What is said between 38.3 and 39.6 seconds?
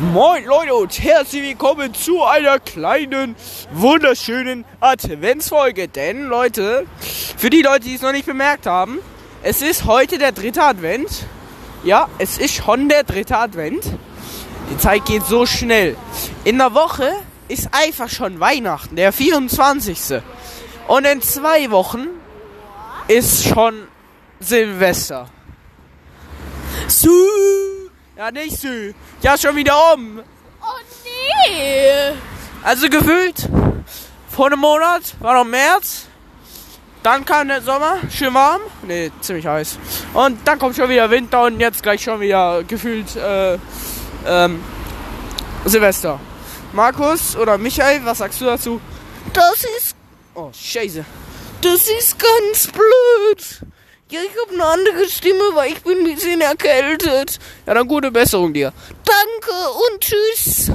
warm. Nee, ziemlich